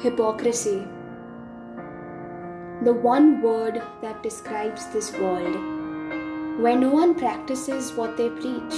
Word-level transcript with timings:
Hypocrisy. 0.00 0.86
The 2.84 2.92
one 2.92 3.42
word 3.42 3.82
that 4.00 4.22
describes 4.22 4.86
this 4.92 5.10
world, 5.14 5.56
where 6.60 6.76
no 6.78 6.90
one 6.90 7.16
practices 7.16 7.90
what 7.94 8.16
they 8.16 8.28
preach. 8.30 8.76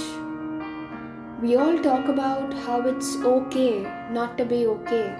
We 1.39 1.57
all 1.57 1.77
talk 1.77 2.07
about 2.07 2.51
how 2.65 2.81
it's 2.87 3.17
okay 3.17 3.83
not 4.09 4.35
to 4.39 4.45
be 4.45 4.65
okay, 4.65 5.15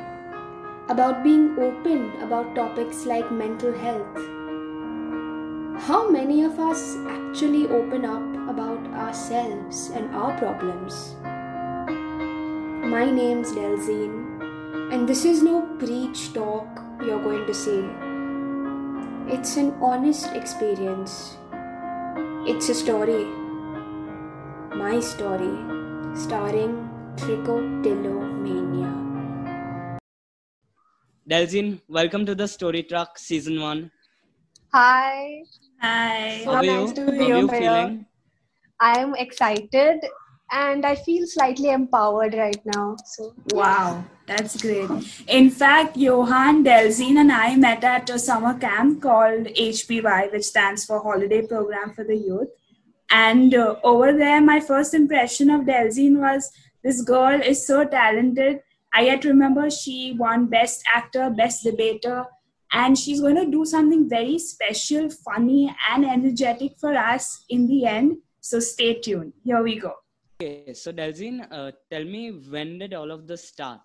about 0.89 1.23
being 1.23 1.55
open 1.59 2.19
about 2.23 2.55
topics 2.55 3.05
like 3.05 3.31
mental 3.31 3.71
health. 3.71 4.17
How 5.83 6.09
many 6.09 6.41
of 6.41 6.59
us 6.59 6.97
actually 7.09 7.67
open 7.67 8.05
up 8.05 8.49
about 8.49 8.87
ourselves 9.05 9.91
and 9.93 10.15
our 10.15 10.35
problems? 10.39 11.15
My 12.89 13.05
name's 13.11 13.51
Delzeen 13.51 14.20
and 14.91 15.07
this 15.07 15.23
is 15.23 15.41
no 15.41 15.61
preach 15.81 16.33
talk 16.33 16.79
you're 17.01 17.23
going 17.23 17.45
to 17.47 17.53
say. 17.53 17.79
It's 19.33 19.55
an 19.55 19.71
honest 19.81 20.25
experience. 20.39 21.37
It's 22.45 22.67
a 22.67 22.75
story. 22.75 23.23
My 24.81 24.99
story, 24.99 25.53
starring 26.13 26.89
Trichotillomania. 27.15 28.91
Delzeen, 31.29 31.79
welcome 31.87 32.25
to 32.25 32.35
the 32.35 32.47
Story 32.49 32.83
Truck 32.83 33.17
Season 33.17 33.61
1. 33.61 33.89
Hi. 34.73 35.43
Hi. 35.79 36.41
How 36.43 36.55
are 36.55 36.63
nice 36.63 36.89
you? 36.89 36.95
to 36.95 37.05
How 37.05 37.11
are 37.11 37.37
you 37.37 37.47
feeling? 37.47 38.05
I'm 38.81 39.15
excited 39.15 40.01
and 40.51 40.85
I 40.85 40.95
feel 40.95 41.25
slightly 41.25 41.69
empowered 41.69 42.33
right 42.33 42.59
now. 42.65 42.97
So 43.05 43.33
Wow, 43.51 44.03
that's 44.27 44.61
great. 44.61 44.89
In 45.27 45.49
fact, 45.49 45.95
Johan, 45.95 46.63
Delzeen, 46.63 47.17
and 47.17 47.31
I 47.31 47.55
met 47.55 47.83
at 47.83 48.09
a 48.09 48.19
summer 48.19 48.57
camp 48.59 49.01
called 49.01 49.47
HPY, 49.47 50.31
which 50.31 50.43
stands 50.43 50.85
for 50.85 51.01
Holiday 51.01 51.47
Program 51.47 51.93
for 51.93 52.03
the 52.03 52.17
Youth. 52.17 52.49
And 53.09 53.53
uh, 53.55 53.75
over 53.83 54.13
there, 54.13 54.41
my 54.41 54.59
first 54.59 54.93
impression 54.93 55.49
of 55.49 55.61
Delzeen 55.61 56.19
was 56.19 56.51
this 56.83 57.01
girl 57.01 57.41
is 57.41 57.65
so 57.65 57.85
talented. 57.85 58.59
I 58.93 59.03
yet 59.03 59.23
remember 59.23 59.69
she 59.69 60.15
won 60.17 60.47
Best 60.47 60.83
Actor, 60.93 61.29
Best 61.31 61.63
Debater, 61.63 62.25
and 62.73 62.97
she's 62.97 63.21
going 63.21 63.35
to 63.35 63.45
do 63.45 63.65
something 63.65 64.09
very 64.09 64.37
special, 64.39 65.09
funny, 65.09 65.73
and 65.89 66.05
energetic 66.05 66.73
for 66.79 66.93
us 66.93 67.45
in 67.49 67.67
the 67.67 67.85
end. 67.85 68.17
So 68.41 68.59
stay 68.59 68.95
tuned. 68.95 69.33
Here 69.43 69.61
we 69.61 69.79
go. 69.79 69.93
Okay, 70.41 70.73
so 70.73 70.91
Delzeen, 70.91 71.45
uh, 71.51 71.71
tell 71.91 72.03
me 72.03 72.31
when 72.31 72.79
did 72.79 72.95
all 72.95 73.11
of 73.11 73.27
this 73.27 73.47
start? 73.47 73.81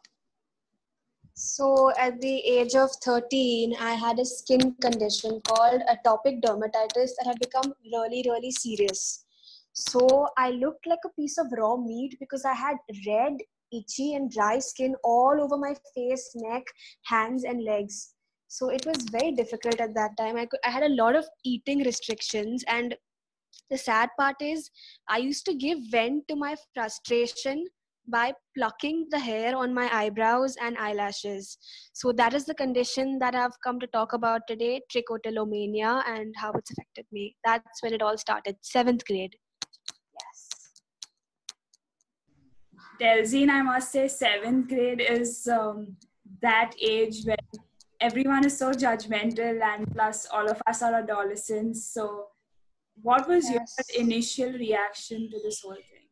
so 1.35 1.93
at 1.99 2.19
the 2.23 2.39
age 2.39 2.75
of 2.75 2.91
13, 3.05 3.75
I 3.79 3.93
had 3.93 4.19
a 4.19 4.25
skin 4.25 4.75
condition 4.81 5.43
called 5.47 5.83
atopic 5.83 6.41
dermatitis 6.41 7.11
that 7.19 7.27
had 7.27 7.39
become 7.41 7.75
really, 7.93 8.25
really 8.27 8.51
serious. 8.51 9.27
So 9.75 10.29
I 10.39 10.53
looked 10.53 10.87
like 10.87 11.01
a 11.05 11.11
piece 11.11 11.37
of 11.37 11.49
raw 11.59 11.77
meat 11.77 12.17
because 12.19 12.47
I 12.47 12.55
had 12.55 12.77
red, 13.07 13.35
itchy, 13.71 14.15
and 14.15 14.31
dry 14.31 14.59
skin 14.59 14.95
all 15.05 15.39
over 15.39 15.59
my 15.59 15.75
face, 15.95 16.31
neck, 16.37 16.65
hands, 17.05 17.45
and 17.45 17.65
legs. 17.65 18.15
So 18.49 18.71
it 18.71 18.87
was 18.87 18.97
very 19.11 19.33
difficult 19.33 19.79
at 19.79 19.95
that 19.95 20.17
time. 20.17 20.39
I, 20.39 20.47
could, 20.47 20.61
I 20.65 20.71
had 20.71 20.85
a 20.85 20.95
lot 20.95 21.17
of 21.17 21.27
eating 21.45 21.81
restrictions, 21.81 22.65
and 22.67 22.97
the 23.71 23.79
sad 23.79 24.11
part 24.19 24.37
is, 24.41 24.71
I 25.09 25.19
used 25.19 25.45
to 25.47 25.55
give 25.55 25.79
vent 25.91 26.29
to 26.29 26.37
my 26.37 26.57
frustration 26.75 27.65
by 28.09 28.33
plucking 28.57 29.09
the 29.11 29.19
hair 29.19 29.57
on 29.57 29.75
my 29.75 29.89
eyebrows 29.93 30.55
and 30.63 30.79
eyelashes. 30.79 31.59
So 31.93 32.13
that 32.13 32.35
is 32.35 32.45
the 32.45 32.55
condition 32.55 33.19
that 33.19 33.35
I've 33.35 33.59
come 33.65 33.81
to 33.81 33.87
talk 33.89 34.13
about 34.13 34.43
today, 34.47 34.81
trichotillomania, 34.95 36.05
and 36.07 36.33
how 36.37 36.53
it's 36.53 36.71
affected 36.71 37.07
me. 37.11 37.37
That's 37.45 37.83
when 37.83 37.93
it 37.93 38.03
all 38.03 38.17
started, 38.17 38.57
seventh 38.63 39.05
grade. 39.07 39.35
Yes. 40.21 40.83
Delzeen, 43.01 43.51
I 43.51 43.63
must 43.63 43.91
say, 43.91 44.07
seventh 44.07 44.69
grade 44.69 45.01
is 45.01 45.49
um, 45.49 45.97
that 46.43 46.75
age 46.81 47.25
where 47.25 47.37
everyone 48.01 48.47
is 48.47 48.57
so 48.57 48.71
judgmental, 48.71 49.61
and 49.61 49.91
plus, 49.93 50.27
all 50.33 50.49
of 50.49 50.63
us 50.67 50.83
are 50.83 50.95
adolescents. 50.95 51.93
So, 51.93 52.29
what 53.03 53.29
was 53.29 53.51
Yes. 53.51 53.77
your 53.77 54.03
initial 54.03 54.53
reaction 54.53 55.31
to 55.31 55.41
this 55.43 55.61
whole 55.61 55.75
thing? 55.75 56.09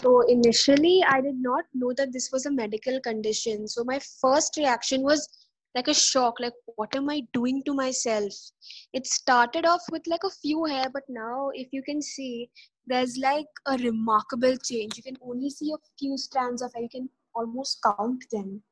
So 0.00 0.20
initially, 0.28 1.02
I 1.06 1.20
did 1.20 1.36
not 1.40 1.64
know 1.74 1.92
that 1.96 2.12
this 2.12 2.30
was 2.32 2.46
a 2.46 2.50
medical 2.50 3.00
condition. 3.00 3.66
So 3.66 3.84
my 3.84 3.98
first 4.20 4.56
reaction 4.56 5.02
was 5.02 5.28
like 5.74 5.88
a 5.88 5.94
shock 5.94 6.40
like, 6.40 6.54
what 6.76 6.94
am 6.96 7.10
I 7.10 7.22
doing 7.32 7.62
to 7.64 7.74
myself? 7.74 8.32
It 8.92 9.06
started 9.06 9.66
off 9.66 9.82
with 9.90 10.06
like 10.06 10.24
a 10.24 10.30
few 10.30 10.64
hair, 10.64 10.86
but 10.92 11.02
now, 11.08 11.50
if 11.54 11.68
you 11.72 11.82
can 11.82 12.00
see, 12.00 12.50
there's 12.86 13.16
like 13.18 13.46
a 13.66 13.76
remarkable 13.76 14.56
change. 14.56 14.96
You 14.96 15.02
can 15.02 15.16
only 15.20 15.50
see 15.50 15.72
a 15.72 15.78
few 15.98 16.16
strands 16.16 16.62
of 16.62 16.72
hair, 16.74 16.84
you 16.84 16.88
can 16.88 17.10
almost 17.34 17.80
count 17.82 18.24
them. 18.30 18.62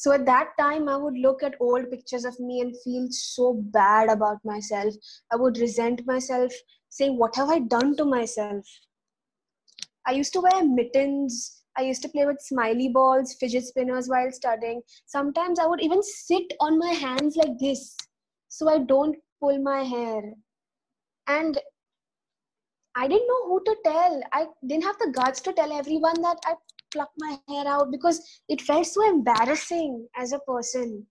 So 0.00 0.12
at 0.12 0.24
that 0.24 0.56
time, 0.58 0.88
I 0.88 0.96
would 0.96 1.18
look 1.18 1.42
at 1.42 1.60
old 1.60 1.90
pictures 1.90 2.24
of 2.24 2.40
me 2.40 2.62
and 2.62 2.74
feel 2.82 3.08
so 3.10 3.52
bad 3.52 4.08
about 4.08 4.38
myself. 4.46 4.94
I 5.30 5.36
would 5.36 5.58
resent 5.58 6.06
myself, 6.06 6.54
saying, 6.88 7.18
What 7.18 7.36
have 7.36 7.50
I 7.50 7.58
done 7.58 7.94
to 7.96 8.06
myself? 8.06 8.64
I 10.06 10.12
used 10.12 10.32
to 10.32 10.40
wear 10.40 10.64
mittens. 10.64 11.64
I 11.76 11.82
used 11.82 12.00
to 12.00 12.08
play 12.08 12.24
with 12.24 12.40
smiley 12.40 12.88
balls, 12.88 13.36
fidget 13.38 13.64
spinners 13.64 14.08
while 14.08 14.32
studying. 14.32 14.80
Sometimes 15.04 15.58
I 15.58 15.66
would 15.66 15.82
even 15.82 16.02
sit 16.02 16.50
on 16.60 16.78
my 16.78 16.92
hands 16.92 17.36
like 17.36 17.58
this 17.58 17.94
so 18.48 18.70
I 18.70 18.78
don't 18.78 19.18
pull 19.38 19.62
my 19.62 19.82
hair. 19.82 20.32
And 21.26 21.60
I 22.96 23.06
didn't 23.06 23.28
know 23.28 23.48
who 23.48 23.62
to 23.66 23.76
tell. 23.84 24.22
I 24.32 24.46
didn't 24.66 24.84
have 24.84 24.98
the 24.98 25.12
guts 25.12 25.42
to 25.42 25.52
tell 25.52 25.70
everyone 25.70 26.22
that 26.22 26.38
I 26.46 26.54
plucked 26.92 27.14
my 27.18 27.38
hair 27.48 27.66
out 27.66 27.90
because 27.90 28.20
it 28.48 28.60
felt 28.60 28.86
so 28.86 29.08
embarrassing 29.08 30.08
as 30.16 30.32
a 30.32 30.38
person. 30.40 31.06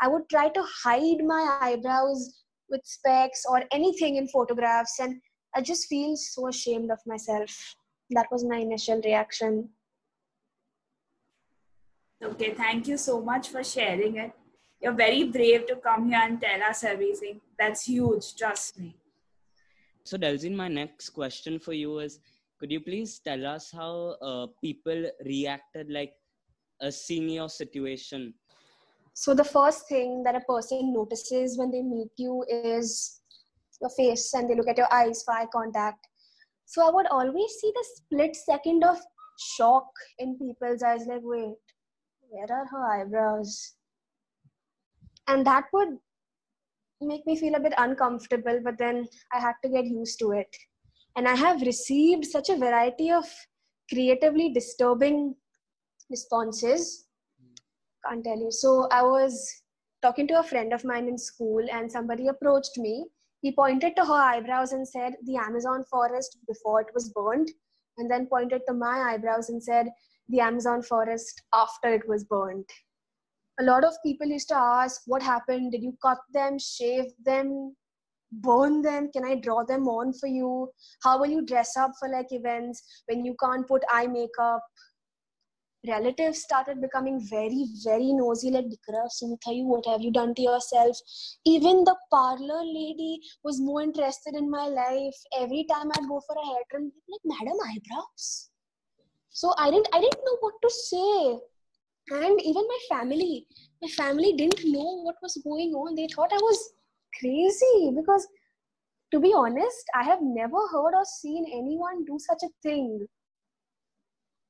I 0.00 0.08
would 0.08 0.28
try 0.30 0.48
to 0.48 0.64
hide 0.82 1.24
my 1.24 1.58
eyebrows 1.60 2.44
with 2.68 2.80
specs 2.84 3.44
or 3.48 3.62
anything 3.72 4.16
in 4.16 4.28
photographs, 4.28 4.98
and 4.98 5.20
I 5.54 5.60
just 5.60 5.88
feel 5.88 6.16
so 6.16 6.48
ashamed 6.48 6.90
of 6.90 6.98
myself. 7.06 7.50
That 8.10 8.26
was 8.30 8.44
my 8.44 8.56
initial 8.58 9.00
reaction. 9.04 9.68
Okay, 12.22 12.52
thank 12.52 12.86
you 12.86 12.96
so 12.96 13.20
much 13.20 13.48
for 13.48 13.64
sharing 13.64 14.16
it. 14.16 14.32
You're 14.80 14.92
very 14.92 15.24
brave 15.24 15.66
to 15.66 15.76
come 15.76 16.08
here 16.08 16.20
and 16.22 16.40
tell 16.40 16.62
us 16.62 16.84
everything. 16.84 17.40
That's 17.58 17.86
huge, 17.86 18.34
trust 18.34 18.78
me. 18.78 18.94
So, 20.04 20.16
Delzeen, 20.16 20.54
my 20.54 20.68
next 20.68 21.10
question 21.10 21.58
for 21.58 21.72
you 21.72 21.98
is 21.98 22.18
could 22.60 22.70
you 22.70 22.80
please 22.80 23.20
tell 23.24 23.46
us 23.46 23.70
how 23.72 24.16
uh, 24.20 24.46
people 24.62 25.10
reacted, 25.24 25.90
like, 25.90 26.12
seeing 26.90 27.28
your 27.28 27.48
situation? 27.48 28.34
So, 29.14 29.34
the 29.34 29.44
first 29.44 29.88
thing 29.88 30.22
that 30.24 30.36
a 30.36 30.40
person 30.40 30.92
notices 30.92 31.58
when 31.58 31.70
they 31.70 31.82
meet 31.82 32.10
you 32.18 32.44
is 32.48 33.20
your 33.80 33.90
face 33.90 34.32
and 34.34 34.48
they 34.48 34.54
look 34.54 34.68
at 34.68 34.76
your 34.76 34.92
eyes 34.92 35.22
for 35.24 35.32
eye 35.32 35.46
contact. 35.52 36.06
So, 36.66 36.86
I 36.86 36.90
would 36.90 37.06
always 37.06 37.50
see 37.60 37.72
the 37.74 37.84
split 37.96 38.36
second 38.36 38.84
of 38.84 38.98
shock 39.38 39.88
in 40.18 40.38
people's 40.38 40.82
eyes 40.82 41.06
like, 41.06 41.22
wait, 41.22 41.56
where 42.28 42.52
are 42.52 42.66
her 42.66 43.00
eyebrows? 43.00 43.74
And 45.28 45.46
that 45.46 45.64
would 45.72 45.96
make 47.00 47.26
me 47.26 47.36
feel 47.36 47.54
a 47.54 47.60
bit 47.60 47.72
uncomfortable, 47.78 48.60
but 48.62 48.76
then 48.78 49.08
I 49.32 49.40
had 49.40 49.54
to 49.64 49.70
get 49.70 49.86
used 49.86 50.18
to 50.18 50.32
it. 50.32 50.54
And 51.16 51.28
I 51.28 51.34
have 51.34 51.62
received 51.62 52.24
such 52.24 52.48
a 52.48 52.56
variety 52.56 53.10
of 53.10 53.24
creatively 53.92 54.52
disturbing 54.52 55.34
responses. 56.08 57.06
Can't 58.06 58.24
tell 58.24 58.38
you. 58.38 58.50
So 58.50 58.88
I 58.90 59.02
was 59.02 59.62
talking 60.02 60.26
to 60.28 60.38
a 60.38 60.42
friend 60.42 60.72
of 60.72 60.84
mine 60.84 61.08
in 61.08 61.18
school, 61.18 61.64
and 61.70 61.90
somebody 61.90 62.28
approached 62.28 62.78
me. 62.78 63.06
He 63.42 63.52
pointed 63.52 63.96
to 63.96 64.04
her 64.04 64.12
eyebrows 64.12 64.72
and 64.72 64.86
said, 64.86 65.14
The 65.24 65.36
Amazon 65.36 65.84
forest 65.90 66.38
before 66.46 66.80
it 66.80 66.88
was 66.94 67.10
burned, 67.10 67.50
and 67.98 68.10
then 68.10 68.26
pointed 68.26 68.62
to 68.68 68.74
my 68.74 69.12
eyebrows 69.12 69.50
and 69.50 69.62
said, 69.62 69.88
The 70.28 70.40
Amazon 70.40 70.82
forest 70.82 71.42
after 71.52 71.92
it 71.92 72.08
was 72.08 72.24
burned 72.24 72.66
a 73.60 73.64
lot 73.64 73.84
of 73.84 73.94
people 74.02 74.26
used 74.26 74.48
to 74.48 74.56
ask 74.56 75.02
what 75.06 75.22
happened 75.22 75.72
did 75.72 75.82
you 75.82 75.96
cut 76.02 76.18
them 76.32 76.58
shave 76.58 77.06
them 77.24 77.76
burn 78.32 78.82
them? 78.82 79.10
Can 79.12 79.24
i 79.24 79.34
draw 79.34 79.64
them 79.64 79.88
on 79.88 80.12
for 80.12 80.26
you? 80.26 80.70
How 81.02 81.18
will 81.18 81.30
you 81.30 81.44
dress 81.44 81.76
up 81.76 81.92
for 81.98 82.08
like 82.08 82.32
events 82.32 82.82
when 83.06 83.24
you 83.24 83.34
can't 83.42 83.66
put 83.66 83.82
eye 83.90 84.06
makeup? 84.06 84.62
Relatives 85.88 86.42
started 86.42 86.80
becoming 86.80 87.26
very 87.30 87.66
very 87.82 88.12
nosy 88.12 88.50
like 88.50 88.66
dikra 88.66 89.08
Sumita, 89.08 89.56
you 89.56 89.66
what 89.66 89.86
have 89.86 90.02
you 90.02 90.12
done 90.12 90.34
to 90.34 90.42
yourself? 90.42 90.96
Even 91.46 91.84
the 91.84 91.96
parlor 92.10 92.62
lady 92.64 93.20
was 93.42 93.60
more 93.60 93.82
interested 93.82 94.34
in 94.34 94.50
my 94.50 94.66
life. 94.66 95.16
Every 95.38 95.64
time 95.70 95.90
i'd 95.96 96.08
go 96.08 96.20
for 96.26 96.36
a 96.36 96.46
hair 96.46 96.62
trim 96.70 96.92
like 97.08 97.20
madam 97.24 97.56
eyebrows. 97.66 98.50
So 99.30 99.54
i 99.56 99.70
didn't 99.70 99.88
i 99.94 100.00
didn't 100.00 100.24
know 100.24 100.36
what 100.40 100.54
to 100.62 100.70
say. 100.70 101.38
And 102.10 102.40
even 102.42 102.68
my 102.68 102.78
family 102.90 103.46
my 103.80 103.88
family 103.88 104.34
didn't 104.34 104.62
know 104.66 105.00
what 105.02 105.16
was 105.22 105.40
going 105.42 105.72
on. 105.72 105.94
They 105.94 106.08
thought 106.14 106.30
i 106.30 106.36
was 106.36 106.74
crazy 107.18 107.92
because 107.94 108.26
to 109.12 109.20
be 109.20 109.32
honest 109.34 109.84
i 109.94 110.02
have 110.02 110.20
never 110.22 110.60
heard 110.72 110.94
or 110.94 111.04
seen 111.04 111.44
anyone 111.52 112.04
do 112.04 112.18
such 112.18 112.42
a 112.42 112.52
thing. 112.62 113.06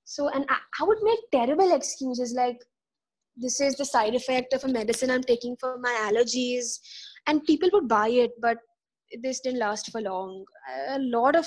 So 0.05 0.29
and 0.29 0.45
I, 0.49 0.57
I 0.81 0.85
would 0.85 0.99
make 1.03 1.21
terrible 1.33 1.73
excuses 1.73 2.35
like 2.37 2.61
this 3.37 3.61
is 3.61 3.77
the 3.77 3.85
side 3.85 4.15
effect 4.15 4.53
of 4.53 4.65
a 4.65 4.69
medicine 4.69 5.11
i'm 5.11 5.23
taking 5.23 5.57
for 5.61 5.79
my 5.79 5.93
allergies 6.07 6.81
and 7.27 7.45
people 7.45 7.71
would 7.73 7.87
buy 7.87 8.09
it 8.09 8.33
but 8.41 8.59
this 9.23 9.41
didn't 9.41 9.59
last 9.59 9.91
for 9.91 10.01
long. 10.01 10.45
A 10.89 10.99
lot 10.99 11.37
of 11.37 11.47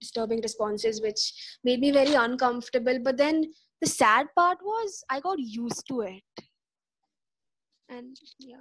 disturbing 0.00 0.40
responses 0.40 1.00
which 1.00 1.32
made 1.64 1.80
me 1.80 1.90
very 1.90 2.14
uncomfortable 2.14 2.98
but 3.02 3.16
then 3.16 3.44
the 3.80 3.88
sad 3.88 4.26
part 4.36 4.58
was 4.62 5.04
i 5.10 5.20
got 5.20 5.38
used 5.38 5.86
to 5.88 6.00
it. 6.02 6.44
And 7.88 8.16
yeah 8.38 8.58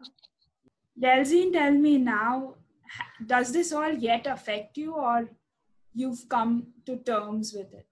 Delzeen, 1.02 1.54
tell 1.54 1.72
me 1.72 1.98
now, 1.98 2.56
does 3.26 3.52
this 3.52 3.72
all 3.74 3.92
yet 3.92 4.28
affect 4.28 4.78
you 4.78 4.94
or 4.94 5.30
you've 5.94 6.28
come 6.30 6.68
to 6.86 6.98
terms 6.98 7.54
with 7.54 7.74
it? 7.74 7.88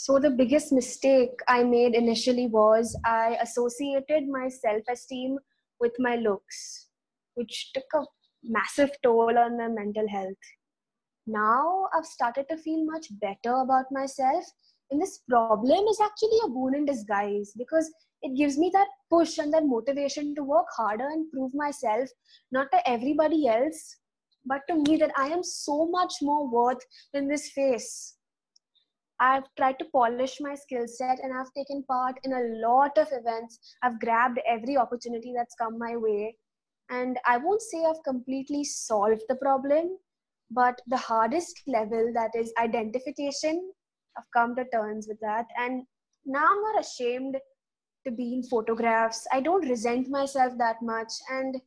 so 0.00 0.16
the 0.24 0.30
biggest 0.38 0.70
mistake 0.72 1.40
i 1.52 1.62
made 1.68 1.94
initially 2.00 2.46
was 2.56 2.96
i 3.04 3.36
associated 3.44 4.28
my 4.34 4.48
self-esteem 4.48 5.36
with 5.80 5.96
my 5.98 6.14
looks 6.26 6.58
which 7.34 7.72
took 7.72 7.96
a 7.96 8.04
massive 8.58 8.92
toll 9.02 9.40
on 9.44 9.58
my 9.58 9.66
mental 9.78 10.08
health 10.12 10.52
now 11.26 11.88
i've 11.96 12.06
started 12.06 12.46
to 12.48 12.56
feel 12.66 12.84
much 12.92 13.08
better 13.24 13.56
about 13.64 13.90
myself 13.90 14.52
and 14.90 15.00
this 15.00 15.18
problem 15.28 15.86
is 15.86 16.00
actually 16.00 16.38
a 16.44 16.48
boon 16.48 16.74
in 16.74 16.84
disguise 16.84 17.52
because 17.56 17.90
it 18.22 18.36
gives 18.36 18.58
me 18.58 18.70
that 18.72 18.88
push 19.10 19.38
and 19.38 19.52
that 19.52 19.66
motivation 19.66 20.34
to 20.34 20.42
work 20.42 20.66
harder 20.76 21.06
and 21.06 21.30
prove 21.30 21.52
myself 21.54 22.08
not 22.50 22.66
to 22.72 22.88
everybody 22.88 23.46
else 23.46 23.96
but 24.46 24.62
to 24.68 24.76
me 24.76 24.96
that 24.96 25.12
i 25.16 25.26
am 25.28 25.42
so 25.42 25.86
much 25.86 26.14
more 26.22 26.48
worth 26.48 26.84
than 27.12 27.28
this 27.28 27.50
face. 27.50 28.14
I've 29.20 29.44
tried 29.56 29.80
to 29.80 29.84
polish 29.92 30.36
my 30.40 30.54
skill 30.54 30.86
set 30.86 31.18
and 31.22 31.32
i've 31.36 31.52
taken 31.56 31.82
part 31.90 32.18
in 32.24 32.32
a 32.32 32.44
lot 32.66 32.96
of 32.96 33.08
events. 33.10 33.58
I've 33.82 34.00
grabbed 34.00 34.40
every 34.46 34.76
opportunity 34.76 35.32
that's 35.36 35.56
come 35.56 35.78
my 35.78 35.96
way. 35.96 36.36
And 36.88 37.18
i 37.26 37.36
won't 37.36 37.62
say 37.62 37.84
i've 37.84 38.02
completely 38.04 38.62
solved 38.64 39.22
the 39.28 39.34
problem 39.36 39.98
but 40.50 40.80
the 40.86 40.96
hardest 40.96 41.60
level 41.66 42.10
that 42.14 42.30
is 42.34 42.52
identification 42.58 43.72
i've 44.18 44.30
come 44.36 44.54
to 44.56 44.64
terms 44.70 45.06
with 45.08 45.20
that 45.20 45.46
and 45.58 45.82
now 46.26 46.44
i'm 46.50 46.62
not 46.62 46.80
ashamed 46.80 47.36
to 48.04 48.10
be 48.10 48.34
in 48.34 48.42
photographs 48.42 49.26
i 49.32 49.40
don't 49.40 49.68
resent 49.68 50.08
myself 50.08 50.52
that 50.58 50.82
much 50.82 51.12
and 51.30 51.60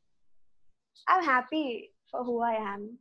i'm 1.07 1.23
happy 1.23 1.91
for 2.09 2.23
who 2.23 2.41
i 2.41 2.53
am 2.53 2.97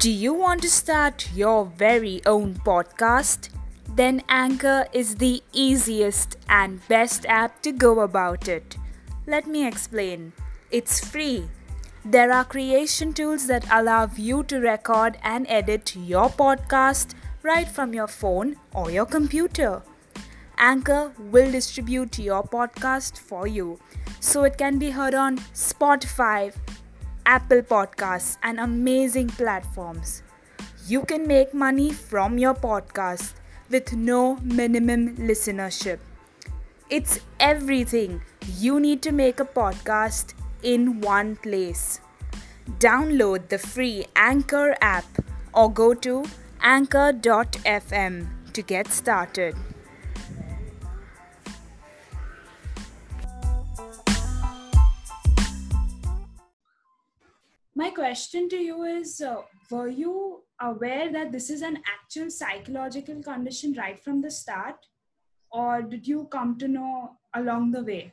Do 0.00 0.10
you 0.10 0.34
want 0.34 0.62
to 0.62 0.68
start 0.68 1.30
your 1.34 1.66
very 1.66 2.20
own 2.26 2.54
podcast? 2.54 3.48
Then 3.88 4.22
Anchor 4.28 4.86
is 4.92 5.16
the 5.16 5.42
easiest 5.52 6.36
and 6.48 6.86
best 6.88 7.24
app 7.26 7.62
to 7.62 7.72
go 7.72 8.00
about 8.00 8.48
it. 8.48 8.76
Let 9.26 9.46
me 9.46 9.66
explain. 9.66 10.32
It's 10.70 11.00
free. 11.02 11.48
There 12.04 12.30
are 12.30 12.44
creation 12.44 13.14
tools 13.14 13.46
that 13.46 13.64
allow 13.70 14.10
you 14.16 14.42
to 14.44 14.58
record 14.58 15.16
and 15.22 15.46
edit 15.48 15.96
your 15.96 16.28
podcast 16.28 17.14
right 17.42 17.66
from 17.66 17.94
your 17.94 18.06
phone 18.06 18.56
or 18.74 18.90
your 18.90 19.06
computer. 19.06 19.82
Anchor 20.58 21.12
will 21.18 21.50
distribute 21.50 22.18
your 22.18 22.42
podcast 22.42 23.18
for 23.18 23.46
you 23.46 23.78
so 24.20 24.44
it 24.44 24.58
can 24.58 24.78
be 24.78 24.90
heard 24.90 25.14
on 25.14 25.38
Spotify, 25.54 26.54
Apple 27.24 27.62
Podcasts, 27.62 28.36
and 28.42 28.60
amazing 28.60 29.28
platforms. 29.28 30.22
You 30.86 31.00
can 31.00 31.26
make 31.26 31.54
money 31.54 31.92
from 31.92 32.36
your 32.36 32.54
podcast 32.54 33.32
with 33.70 33.94
no 33.94 34.36
minimum 34.42 35.16
listenership. 35.16 35.98
It's 36.90 37.20
everything 37.40 38.20
you 38.48 38.78
need 38.80 39.02
to 39.02 39.12
make 39.12 39.40
a 39.40 39.44
podcast 39.44 40.34
in 40.62 41.00
one 41.00 41.36
place. 41.36 42.00
Download 42.78 43.48
the 43.48 43.58
free 43.58 44.06
Anchor 44.16 44.76
app 44.80 45.04
or 45.52 45.70
go 45.70 45.94
to 45.94 46.24
anchor.fm 46.60 48.26
to 48.52 48.62
get 48.62 48.88
started. 48.88 49.54
My 57.76 57.90
question 57.90 58.48
to 58.50 58.56
you 58.56 58.84
is 58.84 59.20
uh, 59.20 59.42
Were 59.70 59.88
you 59.88 60.42
aware 60.60 61.10
that 61.12 61.32
this 61.32 61.50
is 61.50 61.60
an 61.62 61.78
actual 61.86 62.30
psychological 62.30 63.22
condition 63.22 63.74
right 63.76 63.98
from 63.98 64.22
the 64.22 64.30
start? 64.30 64.86
Or 65.50 65.82
did 65.82 66.06
you 66.06 66.26
come 66.30 66.56
to 66.58 66.68
know 66.68 67.16
along 67.34 67.72
the 67.72 67.82
way? 67.82 68.12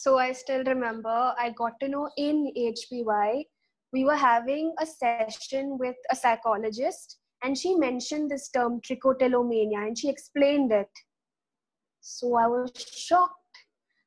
So 0.00 0.16
i 0.16 0.32
still 0.32 0.62
remember 0.64 1.14
i 1.44 1.50
got 1.56 1.78
to 1.80 1.88
know 1.94 2.08
in 2.16 2.36
hpy 2.58 3.44
we 3.92 4.04
were 4.04 4.16
having 4.16 4.72
a 4.80 4.86
session 4.86 5.76
with 5.78 5.96
a 6.10 6.16
psychologist 6.16 7.18
and 7.42 7.58
she 7.58 7.74
mentioned 7.74 8.30
this 8.30 8.48
term 8.48 8.80
trichotillomania 8.80 9.82
and 9.88 9.98
she 9.98 10.08
explained 10.08 10.72
it. 10.72 10.88
So 12.00 12.34
i 12.36 12.46
was 12.46 12.72
shocked. 12.76 13.62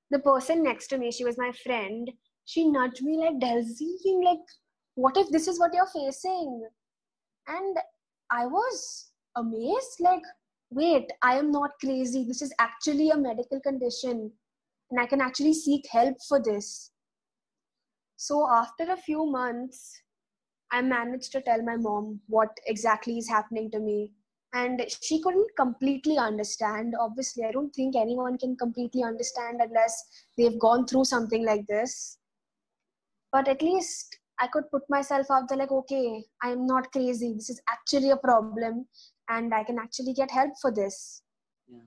The 0.09 0.17
person 0.17 0.63
next 0.63 0.87
to 0.87 0.97
me 0.97 1.11
she 1.11 1.25
was 1.25 1.37
my 1.37 1.51
friend 1.63 2.11
she 2.45 2.67
nudged 2.67 3.03
me 3.03 3.17
like 3.19 3.39
delzeen 3.45 4.23
like 4.31 4.53
what 4.95 5.15
if 5.15 5.29
this 5.29 5.47
is 5.47 5.59
what 5.59 5.75
you're 5.75 5.95
facing? 5.95 6.69
And 7.47 7.77
i 8.31 8.47
was 8.47 9.11
amazed 9.35 9.99
like 9.99 10.23
wait 10.71 11.11
i 11.21 11.35
am 11.37 11.51
not 11.51 11.81
crazy. 11.83 12.23
This 12.23 12.41
is 12.41 12.53
actually 12.57 13.11
a 13.11 13.25
medical 13.29 13.59
condition 13.59 14.31
and 14.93 15.01
I 15.01 15.07
can 15.07 15.21
actually 15.21 15.55
seek 15.55 15.87
help 15.89 16.17
for 16.29 16.39
this. 16.39 16.91
So 18.15 18.47
after 18.47 18.91
a 18.91 18.95
few 18.95 19.25
months, 19.25 19.91
I 20.71 20.83
managed 20.83 21.31
to 21.31 21.41
tell 21.41 21.63
my 21.63 21.77
mom 21.77 22.19
what 22.27 22.49
exactly 22.67 23.17
is 23.17 23.27
happening 23.27 23.71
to 23.71 23.79
me. 23.79 24.11
And 24.53 24.79
she 25.01 25.19
couldn't 25.19 25.49
completely 25.57 26.19
understand. 26.19 26.93
Obviously, 26.99 27.43
I 27.43 27.51
don't 27.51 27.71
think 27.71 27.95
anyone 27.95 28.37
can 28.37 28.55
completely 28.55 29.01
understand 29.01 29.61
unless 29.63 29.99
they've 30.37 30.59
gone 30.59 30.85
through 30.85 31.05
something 31.05 31.43
like 31.43 31.65
this. 31.65 32.19
But 33.31 33.47
at 33.47 33.63
least 33.63 34.19
I 34.39 34.45
could 34.45 34.69
put 34.69 34.83
myself 34.91 35.25
out 35.31 35.49
there 35.49 35.57
like, 35.57 35.71
okay, 35.71 36.23
I'm 36.43 36.67
not 36.67 36.91
crazy. 36.91 37.33
This 37.33 37.49
is 37.49 37.59
actually 37.67 38.11
a 38.11 38.17
problem, 38.17 38.85
and 39.27 39.55
I 39.55 39.63
can 39.63 39.79
actually 39.79 40.13
get 40.13 40.29
help 40.29 40.51
for 40.61 40.71
this. 40.71 41.23
Yeah. 41.67 41.79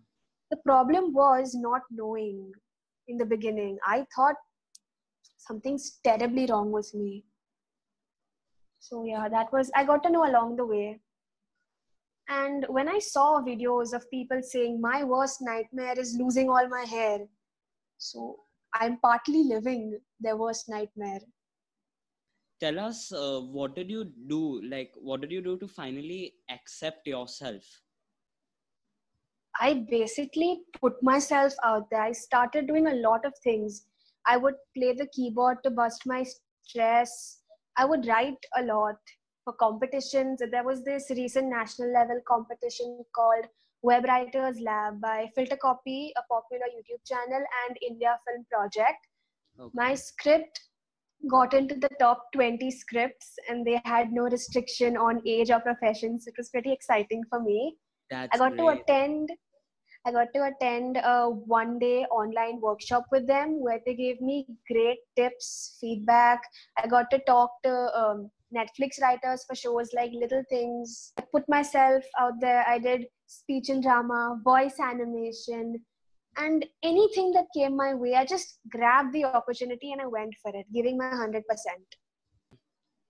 The 0.50 0.56
problem 0.64 1.12
was 1.12 1.54
not 1.54 1.82
knowing 1.92 2.52
in 3.08 3.18
the 3.18 3.24
beginning. 3.24 3.78
I 3.86 4.06
thought 4.14 4.36
something's 5.38 5.98
terribly 6.04 6.46
wrong 6.46 6.72
with 6.72 6.92
me. 6.94 7.24
So, 8.80 9.04
yeah, 9.04 9.28
that 9.28 9.52
was, 9.52 9.70
I 9.74 9.84
got 9.84 10.02
to 10.04 10.10
know 10.10 10.28
along 10.28 10.56
the 10.56 10.66
way. 10.66 11.00
And 12.28 12.66
when 12.68 12.88
I 12.88 12.98
saw 12.98 13.40
videos 13.40 13.92
of 13.92 14.10
people 14.10 14.40
saying, 14.42 14.80
my 14.80 15.04
worst 15.04 15.38
nightmare 15.40 15.98
is 15.98 16.16
losing 16.18 16.48
all 16.48 16.68
my 16.68 16.84
hair. 16.84 17.20
So, 17.98 18.40
I'm 18.74 18.98
partly 18.98 19.44
living 19.44 19.98
their 20.20 20.36
worst 20.36 20.68
nightmare. 20.68 21.20
Tell 22.60 22.78
us, 22.78 23.12
uh, 23.12 23.40
what 23.40 23.74
did 23.74 23.90
you 23.90 24.10
do? 24.26 24.62
Like, 24.62 24.92
what 24.96 25.20
did 25.20 25.30
you 25.30 25.42
do 25.42 25.58
to 25.58 25.68
finally 25.68 26.34
accept 26.50 27.06
yourself? 27.06 27.62
I 29.60 29.86
basically 29.90 30.60
put 30.80 31.02
myself 31.02 31.54
out 31.64 31.88
there. 31.90 32.02
I 32.02 32.12
started 32.12 32.66
doing 32.66 32.86
a 32.86 32.94
lot 32.94 33.24
of 33.24 33.32
things. 33.42 33.86
I 34.26 34.36
would 34.36 34.54
play 34.76 34.92
the 34.92 35.06
keyboard 35.12 35.58
to 35.64 35.70
bust 35.70 36.02
my 36.06 36.24
stress. 36.62 37.38
I 37.76 37.84
would 37.84 38.06
write 38.06 38.44
a 38.56 38.62
lot 38.62 38.96
for 39.44 39.52
competitions. 39.54 40.42
There 40.50 40.64
was 40.64 40.84
this 40.84 41.10
recent 41.10 41.48
national 41.48 41.92
level 41.92 42.20
competition 42.26 43.04
called 43.14 43.46
Web 43.82 44.04
Writers 44.04 44.58
Lab 44.60 45.00
by 45.00 45.30
FilterCopy, 45.36 46.10
a 46.16 46.22
popular 46.28 46.66
YouTube 46.74 47.04
channel, 47.06 47.44
and 47.66 47.78
India 47.88 48.18
Film 48.26 48.44
Project. 48.50 49.06
Okay. 49.58 49.70
My 49.74 49.94
script 49.94 50.60
got 51.30 51.54
into 51.54 51.76
the 51.76 51.90
top 52.00 52.26
20 52.32 52.70
scripts, 52.70 53.34
and 53.48 53.66
they 53.66 53.80
had 53.84 54.12
no 54.12 54.24
restriction 54.24 54.96
on 54.96 55.22
age 55.26 55.50
or 55.50 55.60
profession. 55.60 56.20
So 56.20 56.28
it 56.28 56.34
was 56.36 56.50
pretty 56.50 56.72
exciting 56.72 57.22
for 57.30 57.40
me. 57.40 57.76
That's 58.10 58.34
I 58.34 58.38
got 58.38 58.56
to 58.56 58.68
attend 58.68 59.30
I 60.06 60.12
got 60.12 60.28
to 60.34 60.44
attend 60.44 60.98
a 60.98 61.28
one 61.28 61.80
day 61.80 62.04
online 62.04 62.60
workshop 62.60 63.06
with 63.10 63.26
them 63.26 63.60
where 63.60 63.80
they 63.84 63.94
gave 63.94 64.20
me 64.20 64.46
great 64.70 64.98
tips, 65.16 65.78
feedback. 65.80 66.40
I 66.76 66.86
got 66.86 67.10
to 67.10 67.18
talk 67.26 67.50
to 67.64 67.72
um, 67.98 68.30
Netflix 68.56 69.02
writers 69.02 69.44
for 69.48 69.56
shows 69.56 69.90
like 69.94 70.12
Little 70.12 70.44
Things. 70.48 71.12
I 71.18 71.22
put 71.32 71.48
myself 71.48 72.04
out 72.20 72.34
there. 72.40 72.64
I 72.68 72.78
did 72.78 73.06
speech 73.26 73.68
and 73.68 73.82
drama, 73.82 74.38
voice 74.44 74.78
animation, 74.80 75.84
and 76.36 76.64
anything 76.84 77.32
that 77.32 77.46
came 77.52 77.76
my 77.76 77.92
way, 77.94 78.14
I 78.14 78.24
just 78.26 78.60
grabbed 78.70 79.12
the 79.12 79.24
opportunity 79.24 79.90
and 79.90 80.00
I 80.00 80.06
went 80.06 80.34
for 80.40 80.52
it, 80.54 80.66
giving 80.72 80.96
my 80.96 81.10
100%. 81.10 81.42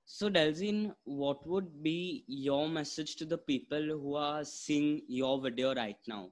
So, 0.06 0.30
Delzeen, 0.30 0.94
what 1.04 1.46
would 1.46 1.82
be 1.82 2.24
your 2.26 2.68
message 2.68 3.16
to 3.16 3.26
the 3.26 3.36
people 3.36 3.82
who 3.82 4.14
are 4.14 4.44
seeing 4.44 5.02
your 5.08 5.42
video 5.42 5.74
right 5.74 5.98
now? 6.06 6.30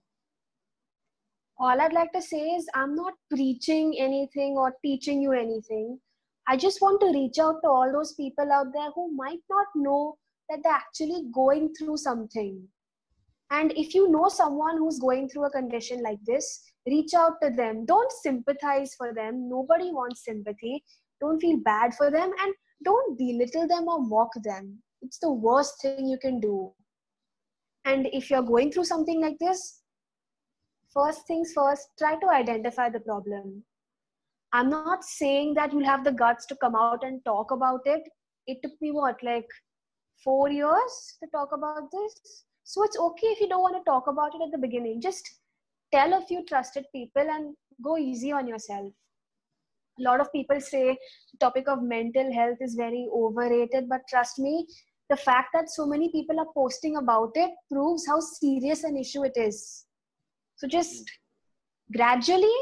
All 1.59 1.81
I'd 1.81 1.93
like 1.93 2.13
to 2.13 2.23
say 2.23 2.41
is 2.51 2.67
I'm 2.75 2.95
not 2.95 3.15
preaching 3.31 3.95
anything 3.99 4.57
or 4.57 4.75
teaching 4.85 5.23
you 5.23 5.33
anything. 5.33 6.01
I 6.47 6.57
just 6.57 6.81
want 6.83 7.01
to 7.01 7.13
reach 7.13 7.39
out 7.39 7.63
to 7.63 7.69
all 7.69 7.91
those 7.93 8.15
people 8.15 8.51
out 8.53 8.67
there 8.75 8.91
who 8.95 9.15
might 9.15 9.41
not 9.49 9.67
know 9.75 10.17
that 10.49 10.61
they're 10.63 10.73
actually 10.73 11.25
going 11.33 11.73
through 11.75 11.97
something. 11.97 12.63
And 13.51 13.73
if 13.77 13.95
you 13.95 14.11
know 14.11 14.29
someone 14.29 14.79
who's 14.79 14.99
going 14.99 15.29
through 15.29 15.47
a 15.47 15.51
condition 15.51 16.03
like 16.03 16.19
this, 16.27 16.61
reach 16.87 17.15
out 17.15 17.35
to 17.43 17.51
them. 17.51 17.87
Don't 17.87 18.13
sympathize 18.23 18.95
for 18.97 19.15
them. 19.15 19.49
Nobody 19.49 19.91
wants 19.93 20.25
sympathy. 20.25 20.83
Don't 21.21 21.41
feel 21.41 21.59
bad 21.65 21.95
for 21.95 22.11
them 22.11 22.31
and 22.43 22.55
don't 22.85 23.17
belittle 23.17 23.69
them 23.69 23.89
or 23.89 24.03
mock 24.03 24.31
them. 24.43 24.83
It's 25.03 25.19
the 25.19 25.33
worst 25.33 25.81
thing 25.81 26.07
you 26.07 26.19
can 26.19 26.41
do. 26.41 26.73
And 27.85 28.09
if 28.13 28.31
you're 28.31 28.43
going 28.43 28.73
through 28.73 28.85
something 28.85 29.21
like 29.21 29.39
this, 29.39 29.81
first 30.95 31.27
things 31.27 31.53
first, 31.55 31.89
try 31.99 32.15
to 32.15 32.29
identify 32.29 32.89
the 32.89 33.01
problem. 33.01 33.63
I'm 34.53 34.71
not 34.71 35.05
saying 35.05 35.55
that 35.55 35.73
you'll 35.73 35.85
have 35.85 36.05
the 36.05 36.13
guts 36.13 36.47
to 36.47 36.57
come 36.57 36.77
out 36.77 37.03
and 37.03 37.25
talk 37.25 37.51
about 37.51 37.81
it. 37.85 38.03
It 38.47 38.59
took 38.63 38.81
me 38.81 38.93
what, 38.93 39.17
like 39.23 39.49
four 40.23 40.49
years 40.49 41.17
to 41.23 41.29
talk 41.31 41.51
about 41.53 41.91
this? 41.91 42.45
So 42.63 42.85
it's 42.85 42.99
okay 42.99 43.27
if 43.29 43.41
you 43.41 43.49
don't 43.49 43.63
want 43.63 43.77
to 43.77 43.91
talk 43.91 44.07
about 44.07 44.35
it 44.35 44.43
at 44.45 44.53
the 44.53 44.59
beginning. 44.59 45.01
Just 45.01 45.29
tell 45.93 46.15
a 46.15 46.25
few 46.27 46.45
trusted 46.47 46.85
people 46.95 47.27
and 47.29 47.55
go 47.83 47.99
easy 47.99 48.33
on 48.33 48.47
yourself. 48.47 48.93
A 49.99 50.03
lot 50.03 50.21
of 50.21 50.33
people 50.33 50.61
say 50.61 50.97
the 51.33 51.39
topic 51.39 51.69
of 51.69 51.83
mental 51.83 52.33
health 52.33 52.59
is 52.61 52.75
very 52.75 53.07
overrated, 53.13 53.89
but 53.89 54.01
trust 54.09 54.39
me, 54.39 54.67
the 55.11 55.17
fact 55.17 55.49
that 55.53 55.69
so 55.69 55.87
many 55.87 56.11
people 56.11 56.41
are 56.41 56.53
posting 56.55 56.97
about 56.97 57.33
it 57.35 57.51
proves 57.71 58.07
how 58.07 58.19
serious 58.21 58.85
an 58.85 58.97
issue 58.97 59.25
it 59.25 59.37
is. 59.37 59.85
So 60.57 60.67
just 60.69 61.11
gradually 61.93 62.57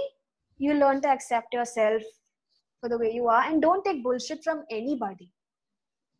you 0.58 0.74
learn 0.74 1.00
to 1.02 1.08
accept 1.08 1.52
yourself 1.52 2.02
for 2.80 2.88
the 2.88 2.98
way 2.98 3.12
you 3.12 3.28
are 3.28 3.42
and 3.42 3.60
don't 3.62 3.84
take 3.84 4.02
bullshit 4.02 4.42
from 4.42 4.64
anybody. 4.70 5.30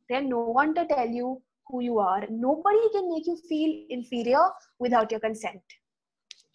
There's 0.09 0.25
no 0.27 0.41
one 0.41 0.75
to 0.75 0.87
tell 0.87 1.09
you 1.09 1.43
who 1.69 1.81
you 1.83 1.99
are. 1.99 2.25
Nobody 2.29 2.89
can 2.93 3.11
make 3.13 3.27
you 3.27 3.37
feel 3.49 3.85
inferior 3.89 4.51
without 4.79 5.11
your 5.11 5.21
consent. 5.21 5.63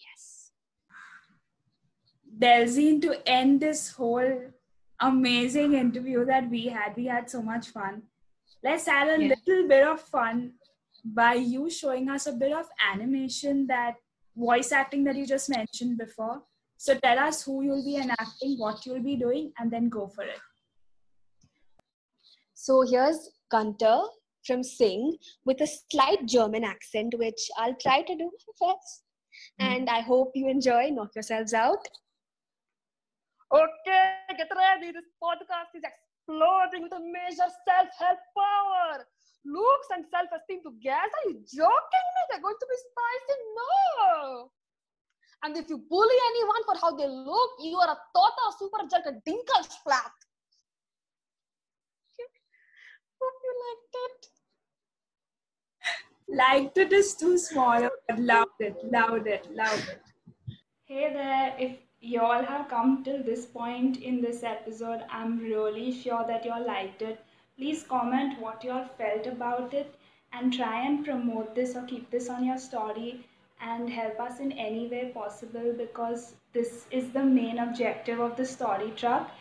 Yes. 0.05 0.51
Delzeen, 2.37 3.01
to 3.01 3.27
end 3.27 3.61
this 3.61 3.91
whole 3.91 4.51
amazing 5.01 5.73
interview 5.73 6.25
that 6.25 6.49
we 6.49 6.67
had, 6.67 6.95
we 6.95 7.05
had 7.05 7.29
so 7.29 7.41
much 7.41 7.67
fun. 7.69 8.03
Let's 8.63 8.87
add 8.87 9.07
a 9.09 9.21
Yeah. 9.21 9.35
little 9.47 9.67
bit 9.67 9.87
of 9.87 10.01
fun 10.01 10.53
by 11.03 11.33
you 11.35 11.69
showing 11.69 12.09
us 12.09 12.27
a 12.27 12.33
bit 12.33 12.51
of 12.51 12.67
animation 12.93 13.67
that 13.67 13.95
voice 14.37 14.71
acting 14.71 15.03
that 15.05 15.15
you 15.15 15.25
just 15.25 15.49
mentioned 15.49 15.97
before. 15.97 16.41
So 16.77 16.93
tell 16.95 17.17
us 17.19 17.43
who 17.43 17.63
you'll 17.63 17.83
be 17.83 17.97
enacting, 17.97 18.57
what 18.57 18.85
you'll 18.85 19.03
be 19.03 19.15
doing, 19.15 19.51
and 19.57 19.71
then 19.71 19.89
go 19.89 20.07
for 20.07 20.23
it. 20.23 20.39
So 22.53 22.81
here's 22.81 23.29
Gunter 23.49 23.99
from 24.45 24.63
Sing 24.63 25.17
with 25.45 25.61
a 25.61 25.67
slight 25.91 26.25
German 26.25 26.63
accent, 26.63 27.15
which 27.17 27.49
I'll 27.57 27.75
try 27.75 28.01
to 28.01 28.15
do 28.15 28.31
my 28.61 28.73
best. 28.73 29.03
Hmm. 29.59 29.65
And 29.65 29.89
I 29.89 30.01
hope 30.01 30.31
you 30.35 30.49
enjoy. 30.49 30.89
Knock 30.89 31.15
yourselves 31.15 31.53
out. 31.53 31.87
Okay, 33.51 34.13
get 34.37 34.49
ready. 34.55 34.91
This 34.91 35.05
podcast 35.23 35.71
is 35.75 35.83
exploding 35.83 36.83
with 36.83 36.91
a 36.93 36.99
major 36.99 37.49
self 37.67 37.87
help 37.97 38.19
power. 38.37 39.05
Looks 39.45 39.87
and 39.93 40.05
self 40.09 40.29
esteem 40.35 40.61
together? 40.63 41.17
Are 41.25 41.29
you 41.29 41.39
joking 41.45 42.07
me? 42.15 42.21
They're 42.29 42.41
going 42.41 42.59
to 42.59 42.67
be 42.69 42.77
spicy? 42.77 43.37
No. 43.55 44.51
And 45.43 45.55
if 45.55 45.69
you 45.69 45.77
bully 45.77 46.15
anyone 46.31 46.63
for 46.65 46.75
how 46.81 46.95
they 46.95 47.07
look, 47.07 47.51
you 47.59 47.77
are 47.77 47.91
a 47.91 47.97
tota 48.15 48.45
super 48.57 48.83
jerk, 48.89 49.05
a 49.05 49.29
dinkelsplat. 49.29 50.15
Hope 53.19 53.39
you 53.43 53.53
liked 53.65 53.95
it. 54.05 54.27
Liked 56.29 56.77
it 56.77 56.93
is 56.93 57.15
too 57.15 57.37
small, 57.37 57.89
but 58.07 58.19
loved 58.19 58.59
it, 58.59 58.75
loved 58.91 59.27
it, 59.27 59.47
loved 59.55 59.87
it. 59.89 60.01
Hey 60.85 61.13
there, 61.13 61.55
if 61.57 61.77
you 61.99 62.21
all 62.21 62.43
have 62.43 62.67
come 62.67 63.03
till 63.03 63.23
this 63.23 63.45
point 63.45 63.97
in 63.97 64.21
this 64.21 64.43
episode, 64.43 65.03
I'm 65.09 65.39
really 65.39 65.91
sure 65.91 66.25
that 66.27 66.45
you 66.45 66.51
all 66.51 66.65
liked 66.65 67.01
it. 67.01 67.19
Please 67.57 67.83
comment 67.83 68.39
what 68.39 68.63
you 68.63 68.71
all 68.71 68.87
felt 68.97 69.27
about 69.27 69.73
it 69.73 69.95
and 70.31 70.53
try 70.53 70.85
and 70.85 71.03
promote 71.03 71.55
this 71.55 71.75
or 71.75 71.83
keep 71.83 72.09
this 72.09 72.29
on 72.29 72.45
your 72.45 72.57
story 72.57 73.27
and 73.59 73.89
help 73.89 74.19
us 74.19 74.39
in 74.39 74.51
any 74.53 74.87
way 74.87 75.11
possible 75.13 75.73
because 75.77 76.35
this 76.53 76.85
is 76.91 77.11
the 77.11 77.23
main 77.23 77.57
objective 77.59 78.19
of 78.19 78.37
the 78.37 78.45
story 78.45 78.91
truck. 78.95 79.31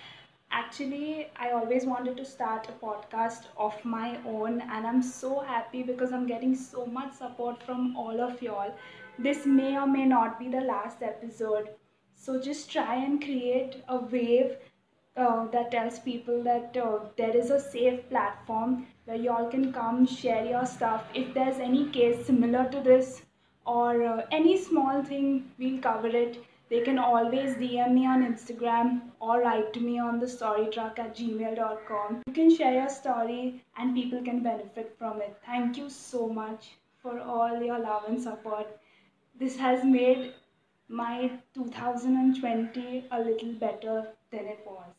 Actually 0.51 1.29
i 1.37 1.51
always 1.51 1.85
wanted 1.85 2.17
to 2.17 2.25
start 2.25 2.69
a 2.69 2.85
podcast 2.85 3.47
of 3.57 3.85
my 3.85 4.19
own 4.25 4.61
and 4.61 4.87
i'm 4.87 5.03
so 5.03 5.41
happy 5.41 5.83
because 5.83 6.13
i'm 6.13 6.27
getting 6.27 6.55
so 6.55 6.87
much 6.87 7.13
support 7.15 7.63
from 7.63 7.97
all 7.97 8.21
of 8.21 8.41
y'all 8.41 8.73
this 9.19 9.47
may 9.47 9.77
or 9.79 9.87
may 9.87 10.05
not 10.05 10.39
be 10.39 10.49
the 10.49 10.61
last 10.61 11.03
episode. 11.03 11.71
So 12.15 12.41
just 12.41 12.71
try 12.71 12.97
and 12.97 13.23
create 13.23 13.83
a 13.89 13.97
wave 13.99 14.57
uh, 15.17 15.47
that 15.47 15.71
tells 15.71 15.99
people 15.99 16.43
that 16.43 16.77
uh, 16.77 16.99
there 17.17 17.37
is 17.37 17.51
a 17.51 17.61
safe 17.61 18.09
platform 18.09 18.87
where 19.05 19.17
y'all 19.17 19.49
can 19.51 19.73
come 19.73 20.07
share 20.07 20.45
your 20.45 20.67
stuff 20.67 21.05
if 21.15 21.33
there's 21.35 21.59
any 21.59 21.87
case 21.91 22.27
similar 22.27 22.69
to 22.71 22.81
this 22.81 23.23
or 23.65 24.03
uh, 24.03 24.27
any 24.31 24.57
small 24.57 25.03
thing 25.03 25.51
we'll 25.59 25.81
cover 25.81 26.09
it 26.09 26.45
they 26.69 26.81
can 26.81 26.99
always 26.99 27.55
DM 27.55 27.93
me 27.95 28.07
on 28.07 28.25
Instagram 28.25 29.03
or 29.21 29.41
write 29.41 29.73
to 29.75 29.81
me 29.81 30.01
on 30.01 30.19
the 30.19 30.27
storytruck 30.27 30.99
at 30.99 31.15
gmail.com. 31.17 32.23
You 32.27 32.33
can 32.33 32.51
share 32.55 32.73
your 32.73 32.89
story 32.89 33.63
and 33.77 33.95
people 33.95 34.21
can 34.25 34.43
benefit 34.43 34.97
from 34.99 35.23
it. 35.23 35.37
Thank 35.47 35.77
you 35.77 35.89
so 35.89 36.29
much 36.29 36.73
for 37.01 37.21
all 37.21 37.63
your 37.63 37.79
love 37.79 38.05
and 38.09 38.21
support. 38.21 38.67
This 39.39 39.57
has 39.59 39.85
made 39.85 40.35
my 40.89 41.31
2020 41.55 43.05
a 43.13 43.21
little 43.21 43.53
better 43.53 44.09
than 44.33 44.47
it 44.47 44.61
was. 44.67 44.96